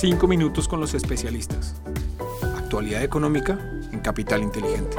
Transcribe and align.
Cinco 0.00 0.28
minutos 0.28 0.68
con 0.68 0.78
los 0.78 0.94
especialistas. 0.94 1.74
Actualidad 2.56 3.02
económica 3.02 3.58
en 3.90 3.98
Capital 3.98 4.44
Inteligente. 4.44 4.96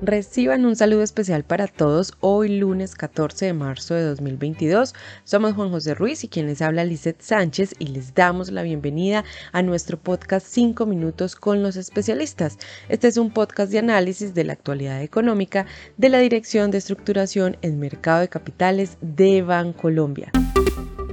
Reciban 0.00 0.64
un 0.64 0.76
saludo 0.76 1.02
especial 1.02 1.42
para 1.42 1.66
todos 1.66 2.14
hoy 2.20 2.56
lunes 2.60 2.94
14 2.94 3.46
de 3.46 3.52
marzo 3.52 3.94
de 3.94 4.04
2022. 4.04 4.94
Somos 5.24 5.54
Juan 5.54 5.70
José 5.70 5.96
Ruiz 5.96 6.22
y 6.22 6.28
quien 6.28 6.46
les 6.46 6.62
habla 6.62 6.84
Lizeth 6.84 7.20
Sánchez 7.20 7.74
y 7.80 7.88
les 7.88 8.14
damos 8.14 8.52
la 8.52 8.62
bienvenida 8.62 9.24
a 9.50 9.60
nuestro 9.60 9.98
podcast 9.98 10.46
5 10.46 10.86
minutos 10.86 11.34
con 11.34 11.64
los 11.64 11.74
especialistas. 11.74 12.58
Este 12.88 13.08
es 13.08 13.16
un 13.16 13.32
podcast 13.32 13.72
de 13.72 13.80
análisis 13.80 14.34
de 14.34 14.44
la 14.44 14.52
actualidad 14.52 15.02
económica 15.02 15.66
de 15.96 16.10
la 16.10 16.20
Dirección 16.20 16.70
de 16.70 16.78
Estructuración 16.78 17.56
en 17.62 17.80
Mercado 17.80 18.20
de 18.20 18.28
Capitales 18.28 18.98
de 19.00 19.42
Bancolombia. 19.42 20.30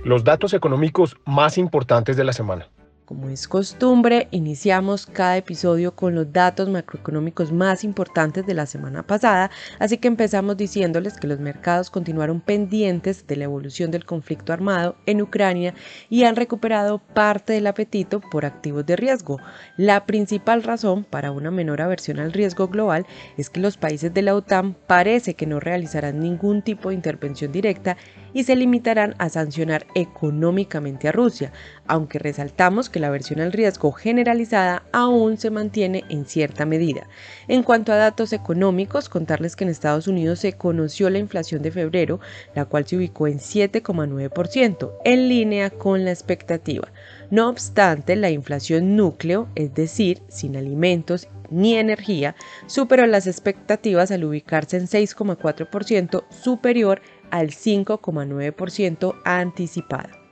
Los 0.04 0.26
datos 0.26 0.54
económicos 0.54 1.16
más 1.26 1.58
importantes 1.58 2.18
de 2.18 2.26
la 2.26 2.34
semana. 2.34 2.68
Como 3.14 3.30
es 3.30 3.48
costumbre, 3.48 4.28
iniciamos 4.32 5.06
cada 5.06 5.38
episodio 5.38 5.96
con 5.96 6.16
los 6.16 6.34
datos 6.34 6.68
macroeconómicos 6.68 7.52
más 7.52 7.84
importantes 7.84 8.44
de 8.48 8.56
la 8.56 8.66
semana 8.66 9.04
pasada, 9.06 9.52
así 9.78 10.00
que 10.00 10.08
empezamos 10.08 10.58
diciéndoles 10.58 11.18
que 11.18 11.28
los 11.28 11.40
mercados 11.40 11.92
continuaron 11.92 12.42
pendientes 12.42 13.28
de 13.28 13.36
la 13.36 13.44
evolución 13.44 13.92
del 13.92 14.06
conflicto 14.06 14.52
armado 14.52 14.96
en 15.06 15.22
Ucrania 15.22 15.76
y 16.10 16.24
han 16.24 16.36
recuperado 16.36 16.98
parte 16.98 17.54
del 17.54 17.68
apetito 17.68 18.20
por 18.20 18.46
activos 18.46 18.84
de 18.88 18.96
riesgo. 18.96 19.38
La 19.78 20.08
principal 20.08 20.64
razón 20.64 21.04
para 21.04 21.30
una 21.30 21.52
menor 21.52 21.82
aversión 21.82 22.20
al 22.20 22.34
riesgo 22.34 22.68
global 22.68 23.06
es 23.38 23.52
que 23.52 23.60
los 23.60 23.78
países 23.78 24.12
de 24.12 24.24
la 24.24 24.34
OTAN 24.34 24.76
parece 24.88 25.36
que 25.36 25.46
no 25.46 25.60
realizarán 25.60 26.20
ningún 26.20 26.64
tipo 26.64 26.90
de 26.90 26.96
intervención 26.96 27.52
directa 27.52 27.96
y 28.34 28.46
se 28.46 28.56
limitarán 28.56 29.14
a 29.20 29.30
sancionar 29.30 29.86
económicamente 29.94 31.08
a 31.08 31.12
Rusia, 31.12 31.52
aunque 31.86 32.18
resaltamos 32.18 32.90
que 32.90 33.03
la 33.04 33.10
versión 33.10 33.42
al 33.42 33.52
riesgo 33.52 33.92
generalizada 33.92 34.84
aún 34.94 35.38
se 35.38 35.52
mantiene 35.52 36.06
en 36.08 36.26
cierta 36.26 36.66
medida. 36.66 37.06
En 37.50 37.62
cuanto 37.62 37.92
a 37.92 37.98
datos 37.98 38.32
económicos, 38.32 39.10
contarles 39.10 39.58
que 39.58 39.66
en 39.66 39.70
Estados 39.70 40.08
Unidos 40.08 40.40
se 40.40 40.54
conoció 40.54 41.10
la 41.10 41.20
inflación 41.20 41.62
de 41.62 41.72
febrero, 41.72 42.22
la 42.56 42.64
cual 42.64 42.88
se 42.88 42.96
ubicó 42.96 43.28
en 43.28 43.40
7,9%, 43.40 44.94
en 45.04 45.28
línea 45.28 45.70
con 45.70 46.06
la 46.06 46.12
expectativa. 46.12 46.94
No 47.30 47.50
obstante, 47.50 48.16
la 48.16 48.30
inflación 48.30 48.96
núcleo, 48.96 49.50
es 49.56 49.74
decir, 49.74 50.22
sin 50.30 50.56
alimentos 50.56 51.28
ni 51.50 51.76
energía, 51.76 52.38
superó 52.68 53.06
las 53.06 53.28
expectativas 53.28 54.12
al 54.12 54.24
ubicarse 54.24 54.78
en 54.78 54.88
6,4% 54.88 56.24
superior 56.30 57.02
al 57.32 57.50
5,9% 57.50 59.16
anticipada. 59.26 60.23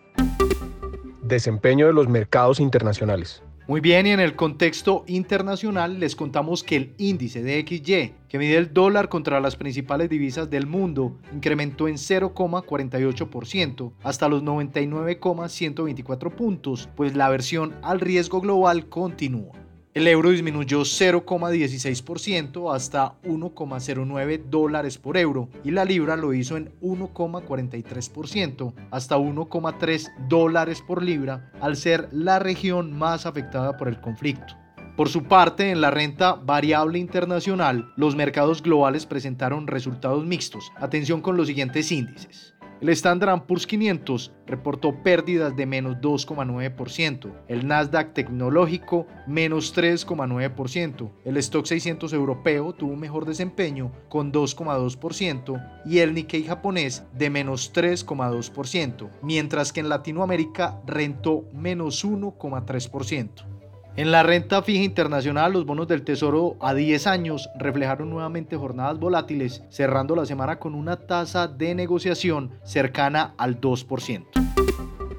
Desempeño 1.32 1.88
de 1.88 1.94
los 1.94 2.10
mercados 2.10 2.60
internacionales. 2.60 3.42
Muy 3.66 3.80
bien, 3.80 4.06
y 4.06 4.10
en 4.10 4.20
el 4.20 4.36
contexto 4.36 5.06
internacional 5.08 5.98
les 5.98 6.18
contamos 6.18 6.62
que 6.62 6.76
el 6.76 6.94
índice 6.98 7.42
de 7.42 7.62
XY, 7.62 8.16
que 8.28 8.38
mide 8.38 8.58
el 8.58 8.74
dólar 8.74 9.08
contra 9.08 9.40
las 9.40 9.56
principales 9.56 10.10
divisas 10.10 10.50
del 10.50 10.68
mundo, 10.68 11.18
incrementó 11.34 11.88
en 11.88 11.96
0,48% 11.96 13.94
hasta 14.04 14.28
los 14.28 14.44
99,124 14.44 16.36
puntos, 16.36 16.90
pues 16.98 17.16
la 17.16 17.30
versión 17.30 17.74
al 17.82 18.02
riesgo 18.02 18.42
global 18.42 18.90
continúa. 18.90 19.54
El 19.94 20.08
euro 20.08 20.30
disminuyó 20.30 20.84
0,16% 20.84 22.74
hasta 22.74 23.16
1,09 23.24 24.44
dólares 24.50 24.98
por 24.98 25.18
euro 25.18 25.50
y 25.66 25.72
la 25.72 25.84
libra 25.84 26.16
lo 26.16 26.34
hizo 26.34 26.56
en 26.56 26.72
1,43% 26.82 28.74
hasta 28.90 29.18
1,3 29.18 30.28
dólares 30.30 30.82
por 30.82 31.04
libra 31.04 31.52
al 31.60 31.76
ser 31.76 32.08
la 32.14 32.40
región 32.40 32.98
más 32.98 33.26
afectada 33.26 33.76
por 33.76 33.90
el 33.90 34.00
conflicto. 34.00 34.56
Por 34.96 35.10
su 35.10 35.24
parte, 35.24 35.72
en 35.72 35.82
la 35.82 35.92
renta 35.92 36.36
variable 36.36 36.98
internacional, 36.98 37.92
los 37.98 38.16
mercados 38.16 38.64
globales 38.64 39.06
presentaron 39.06 39.68
resultados 39.68 40.26
mixtos. 40.26 40.72
Atención 40.78 41.22
con 41.22 41.36
los 41.36 41.48
siguientes 41.48 41.92
índices. 41.92 42.54
El 42.82 42.90
Standard 42.90 43.44
Poor's 43.46 43.68
500 43.68 44.34
reportó 44.48 45.04
pérdidas 45.04 45.56
de 45.56 45.68
menos 45.68 45.98
2,9%, 45.98 47.32
el 47.48 47.68
Nasdaq 47.68 48.14
tecnológico 48.14 49.06
menos 49.28 49.76
3,9%, 49.76 51.12
el 51.24 51.38
Stock 51.38 51.68
600 51.68 52.12
europeo 52.12 52.74
tuvo 52.74 52.96
mejor 52.96 53.26
desempeño 53.26 53.92
con 54.10 54.34
2,2% 54.34 55.84
y 55.86 56.00
el 56.00 56.16
Nikkei 56.16 56.44
japonés 56.44 57.04
de 57.14 57.30
menos 57.30 57.72
3,2%, 57.72 59.12
mientras 59.22 59.72
que 59.72 59.82
en 59.82 59.90
Latinoamérica 59.90 60.82
rentó 60.88 61.46
menos 61.54 62.04
1,3%. 62.04 63.61
En 63.98 64.12
la 64.12 64.24
renta 64.24 64.62
fija 64.62 64.84
internacional, 64.84 65.52
los 65.52 65.66
bonos 65.66 65.86
del 65.88 66.04
Tesoro 66.04 66.56
a 66.62 66.74
10 66.74 67.08
años 67.08 67.50
reflejaron 67.60 68.10
nuevamente 68.10 68.56
jornadas 68.56 68.98
volátiles, 69.00 69.64
cerrando 69.70 70.16
la 70.16 70.26
semana 70.26 70.60
con 70.60 70.76
una 70.76 70.96
tasa 70.96 71.50
de 71.50 71.76
negociación 71.76 72.52
cercana 72.64 73.36
al 73.38 73.60
2%. 73.60 74.26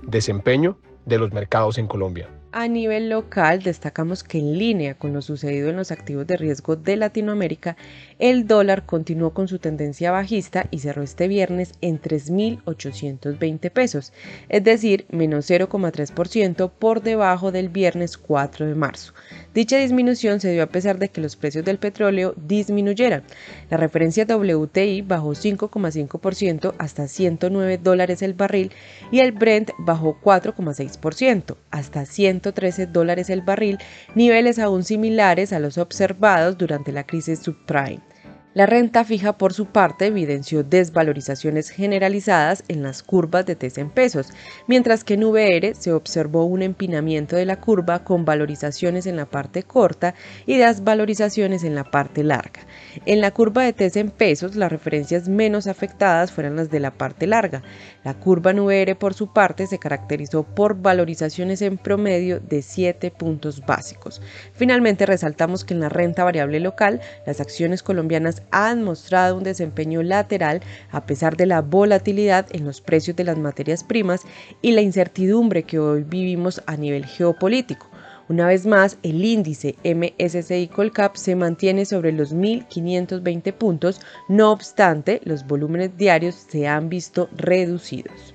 Desempeño 0.07 0.79
de 1.05 1.19
los 1.19 1.33
mercados 1.33 1.77
en 1.77 1.87
Colombia. 1.87 2.31
A 2.55 2.69
nivel 2.69 3.09
local, 3.09 3.63
destacamos 3.63 4.23
que 4.23 4.39
en 4.39 4.59
línea 4.59 4.93
con 4.93 5.15
lo 5.15 5.23
sucedido 5.23 5.71
en 5.71 5.77
los 5.77 5.91
activos 5.91 6.27
de 6.27 6.37
riesgo 6.37 6.77
de 6.77 6.97
Latinoamérica, 6.97 7.79
el 8.19 8.47
dólar 8.47 8.85
continuó 8.85 9.33
con 9.33 9.49
su 9.49 9.59
tendencia 9.59 10.11
bajista 10.11 10.67
y 10.71 10.81
cerró 10.81 11.03
este 11.03 11.29
viernes 11.29 11.73
en 11.81 11.99
3.820 11.99 13.71
pesos, 13.71 14.13
es 14.51 14.63
decir, 14.63 15.07
menos 15.09 15.49
0,3% 15.49 16.71
por 16.79 17.01
debajo 17.01 17.53
del 17.53 17.71
viernes 17.71 18.19
4 18.19 18.67
de 18.67 18.75
marzo. 18.75 19.15
Dicha 19.55 19.79
disminución 19.79 20.39
se 20.39 20.53
dio 20.53 20.63
a 20.63 20.67
pesar 20.67 20.99
de 20.99 21.09
que 21.09 21.23
los 21.23 21.37
precios 21.37 21.65
del 21.65 21.79
petróleo 21.79 22.35
disminuyeran. 22.37 23.23
La 23.71 23.79
referencia 23.79 24.27
WTI 24.27 25.01
bajó 25.01 25.31
5,5% 25.31 26.75
hasta 26.77 27.09
109 27.09 27.79
dólares 27.79 28.21
el 28.21 28.35
barril 28.35 28.73
y 29.11 29.21
el 29.21 29.33
Brent 29.33 29.71
bajó 29.79 30.19
4,6% 30.23 31.57
hasta 31.71 32.05
113 32.43 32.87
dólares 32.87 33.31
el 33.31 33.43
barril, 33.43 33.79
niveles 34.15 34.59
aún 34.59 34.85
similares 34.85 35.53
a 35.53 35.61
los 35.61 35.79
observados 35.79 36.59
durante 36.59 36.93
la 36.93 37.05
crisis 37.05 37.41
subprime. 37.41 38.12
La 38.55 38.67
renta 38.67 39.03
fija, 39.03 39.39
por 39.39 39.55
su 39.55 39.65
parte, 39.65 40.09
evidenció 40.09 40.63
desvalorizaciones 40.63 41.71
generalizadas 41.71 42.65
en 42.69 42.83
las 42.83 43.03
curvas 43.03 43.47
de 43.47 43.57
TES 43.57 43.79
en 43.79 43.89
pesos, 43.89 44.29
mientras 44.67 45.05
que 45.05 45.15
en 45.15 45.25
VR 45.25 45.75
se 45.75 45.91
observó 45.91 46.45
un 46.45 46.61
empinamiento 46.61 47.35
de 47.35 47.47
la 47.47 47.59
curva 47.61 48.05
con 48.05 48.27
valorizaciones 48.27 49.07
en 49.07 49.17
la 49.17 49.25
parte 49.25 49.63
corta 49.63 50.15
y 50.45 50.59
desvalorizaciones 50.59 51.65
en 51.65 51.75
la 51.75 51.85
parte 51.85 52.25
larga. 52.25 52.61
En 53.07 53.23
la 53.23 53.31
curva 53.31 53.63
de 53.63 53.73
TES 53.73 53.97
en 53.97 54.11
pesos, 54.11 54.55
las 54.55 54.71
referencias 54.71 55.31
menos 55.31 55.67
afectadas 55.67 56.31
fueron 56.31 56.57
las 56.57 56.71
de 56.71 56.81
la 56.81 56.91
parte 56.91 57.27
larga. 57.27 57.63
La 58.05 58.13
curva 58.13 58.51
en 58.51 58.59
VR, 58.59 58.97
por 58.97 59.15
su 59.15 59.33
parte, 59.33 59.67
se 59.67 59.79
caracterizó 59.79 60.43
por 60.43 60.77
valorizaciones 60.83 61.63
en 61.63 61.79
promedio 61.79 62.39
de 62.39 62.61
7 62.61 63.13
puntos 63.13 63.65
básicos. 63.65 64.21
Finalmente, 64.53 65.07
resaltamos 65.07 65.65
que 65.65 65.73
en 65.73 65.81
la 65.81 65.89
renta 65.89 66.23
variable 66.23 66.61
local, 66.61 67.01
las 67.25 67.41
acciones 67.41 67.83
colombianas 67.83 68.42
han 68.51 68.83
mostrado 68.83 69.37
un 69.37 69.45
desempeño 69.45 70.03
lateral 70.03 70.61
a 70.91 71.07
pesar 71.07 71.37
de 71.37 71.47
la 71.47 71.63
volatilidad 71.63 72.47
en 72.53 72.65
los 72.65 72.81
precios 72.81 73.17
de 73.17 73.25
las 73.25 73.39
materias 73.39 73.85
primas 73.85 74.23
y 74.61 74.73
la 74.73 74.81
incertidumbre 74.81 75.63
que 75.63 75.79
hoy 75.79 76.03
vivimos 76.03 76.63
a 76.67 76.77
nivel 76.77 77.07
geopolítico. 77.07 77.89
Una 78.29 78.47
vez 78.47 78.67
más, 78.67 78.99
el 79.03 79.25
índice 79.25 79.75
MSCI 79.85 80.69
Colcap 80.69 81.17
se 81.17 81.37
mantiene 81.37 81.85
sobre 81.85 82.13
los 82.13 82.35
1.520 82.35 83.53
puntos, 83.53 84.01
no 84.29 84.53
obstante, 84.53 85.21
los 85.25 85.47
volúmenes 85.47 85.97
diarios 85.97 86.35
se 86.35 86.67
han 86.67 86.89
visto 86.89 87.29
reducidos. 87.37 88.35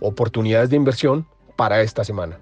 Oportunidades 0.00 0.70
de 0.70 0.76
inversión 0.76 1.26
para 1.56 1.82
esta 1.82 2.04
semana. 2.04 2.38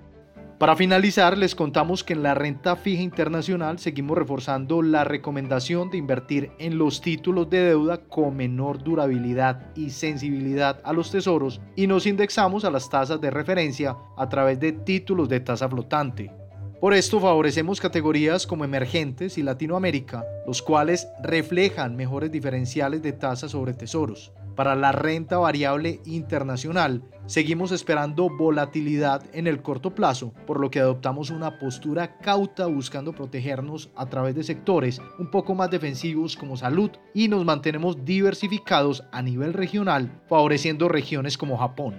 Para 0.60 0.76
finalizar, 0.76 1.38
les 1.38 1.54
contamos 1.54 2.04
que 2.04 2.12
en 2.12 2.22
la 2.22 2.34
renta 2.34 2.76
fija 2.76 3.00
internacional 3.00 3.78
seguimos 3.78 4.18
reforzando 4.18 4.82
la 4.82 5.04
recomendación 5.04 5.88
de 5.88 5.96
invertir 5.96 6.50
en 6.58 6.76
los 6.76 7.00
títulos 7.00 7.48
de 7.48 7.62
deuda 7.62 8.02
con 8.02 8.36
menor 8.36 8.84
durabilidad 8.84 9.74
y 9.74 9.88
sensibilidad 9.88 10.78
a 10.84 10.92
los 10.92 11.10
tesoros 11.10 11.62
y 11.76 11.86
nos 11.86 12.04
indexamos 12.04 12.66
a 12.66 12.70
las 12.70 12.90
tasas 12.90 13.22
de 13.22 13.30
referencia 13.30 13.96
a 14.18 14.28
través 14.28 14.60
de 14.60 14.72
títulos 14.72 15.30
de 15.30 15.40
tasa 15.40 15.66
flotante. 15.66 16.30
Por 16.78 16.92
esto 16.92 17.20
favorecemos 17.20 17.80
categorías 17.80 18.46
como 18.46 18.62
emergentes 18.62 19.38
y 19.38 19.42
Latinoamérica, 19.42 20.26
los 20.46 20.60
cuales 20.60 21.08
reflejan 21.22 21.96
mejores 21.96 22.30
diferenciales 22.30 23.00
de 23.00 23.12
tasa 23.12 23.48
sobre 23.48 23.72
tesoros. 23.72 24.30
Para 24.56 24.74
la 24.74 24.92
renta 24.92 25.38
variable 25.38 26.00
internacional, 26.04 27.02
seguimos 27.26 27.72
esperando 27.72 28.28
volatilidad 28.28 29.22
en 29.32 29.46
el 29.46 29.62
corto 29.62 29.94
plazo, 29.94 30.34
por 30.46 30.60
lo 30.60 30.70
que 30.70 30.80
adoptamos 30.80 31.30
una 31.30 31.58
postura 31.58 32.18
cauta 32.18 32.66
buscando 32.66 33.12
protegernos 33.12 33.90
a 33.96 34.06
través 34.06 34.34
de 34.34 34.42
sectores 34.42 35.00
un 35.18 35.30
poco 35.30 35.54
más 35.54 35.70
defensivos 35.70 36.36
como 36.36 36.56
salud 36.56 36.90
y 37.14 37.28
nos 37.28 37.44
mantenemos 37.44 38.04
diversificados 38.04 39.04
a 39.12 39.22
nivel 39.22 39.52
regional, 39.52 40.20
favoreciendo 40.28 40.88
regiones 40.88 41.38
como 41.38 41.56
Japón. 41.56 41.94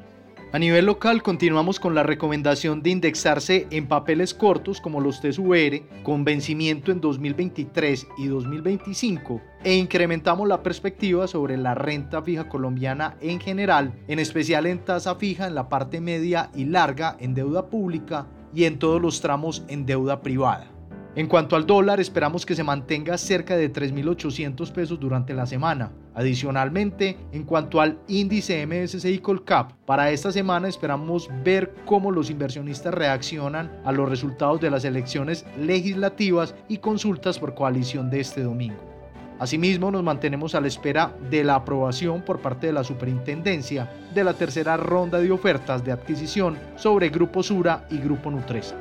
A 0.54 0.60
nivel 0.60 0.86
local 0.86 1.24
continuamos 1.24 1.80
con 1.80 1.96
la 1.96 2.04
recomendación 2.04 2.84
de 2.84 2.90
indexarse 2.90 3.68
en 3.72 3.88
papeles 3.88 4.34
cortos 4.34 4.82
como 4.82 5.00
los 5.00 5.22
TSUR 5.22 5.82
con 6.04 6.26
vencimiento 6.26 6.92
en 6.92 7.00
2023 7.00 8.08
y 8.18 8.28
2025 8.28 9.42
e 9.64 9.76
incrementamos 9.76 10.50
la 10.50 10.62
perspectiva 10.62 11.26
sobre 11.28 11.56
la 11.56 11.74
renta 11.74 12.22
fija 12.22 12.50
colombiana 12.50 13.16
en 13.22 13.40
general, 13.40 13.94
en 14.10 14.20
especial 14.20 14.66
en 14.66 14.80
tasa 14.80 15.16
fija 15.16 15.48
en 15.48 15.56
la 15.56 15.70
parte 15.70 16.02
media 16.02 16.50
y 16.54 16.66
larga 16.66 17.16
en 17.22 17.34
deuda 17.34 17.68
pública 17.68 18.28
y 18.54 18.66
en 18.66 18.78
todos 18.78 19.02
los 19.02 19.22
tramos 19.22 19.64
en 19.70 19.86
deuda 19.86 20.22
privada. 20.22 20.71
En 21.14 21.28
cuanto 21.28 21.58
al 21.58 21.66
dólar, 21.66 22.00
esperamos 22.00 22.46
que 22.46 22.56
se 22.56 22.64
mantenga 22.64 23.18
cerca 23.18 23.58
de 23.58 23.72
3.800 23.72 24.72
pesos 24.72 24.98
durante 24.98 25.34
la 25.34 25.46
semana. 25.46 25.92
Adicionalmente, 26.16 27.18
en 27.34 27.44
cuanto 27.44 27.82
al 27.82 28.00
índice 28.08 28.66
MSCI 28.66 29.20
Colcap, 29.20 29.74
para 29.86 30.10
esta 30.12 30.32
semana 30.32 30.70
esperamos 30.70 31.30
ver 31.44 31.74
cómo 31.86 32.12
los 32.12 32.30
inversionistas 32.30 32.94
reaccionan 32.94 33.70
a 33.84 33.92
los 33.92 34.08
resultados 34.08 34.62
de 34.62 34.72
las 34.72 34.86
elecciones 34.86 35.46
legislativas 35.60 36.56
y 36.70 36.78
consultas 36.78 37.40
por 37.40 37.56
coalición 37.56 38.10
de 38.10 38.22
este 38.22 38.44
domingo. 38.44 38.80
Asimismo, 39.38 39.92
nos 39.92 40.04
mantenemos 40.04 40.56
a 40.56 40.62
la 40.62 40.68
espera 40.68 41.14
de 41.30 41.44
la 41.44 41.56
aprobación 41.56 42.22
por 42.22 42.40
parte 42.40 42.68
de 42.68 42.74
la 42.74 42.86
Superintendencia 42.86 43.92
de 44.14 44.24
la 44.24 44.34
tercera 44.34 44.78
ronda 44.78 45.20
de 45.20 45.32
ofertas 45.32 45.84
de 45.84 45.92
adquisición 45.92 46.58
sobre 46.78 47.10
Grupo 47.10 47.44
Sura 47.44 47.86
y 47.90 47.98
Grupo 47.98 48.32
Nutresa. 48.32 48.78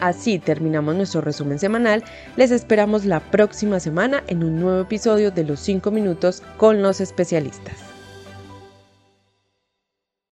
Así 0.00 0.38
terminamos 0.38 0.94
nuestro 0.94 1.20
resumen 1.20 1.58
semanal. 1.58 2.04
Les 2.36 2.50
esperamos 2.50 3.04
la 3.04 3.20
próxima 3.20 3.80
semana 3.80 4.22
en 4.28 4.44
un 4.44 4.60
nuevo 4.60 4.82
episodio 4.82 5.30
de 5.30 5.44
Los 5.44 5.60
5 5.60 5.90
Minutos 5.90 6.42
con 6.56 6.82
los 6.82 7.00
especialistas. 7.00 7.87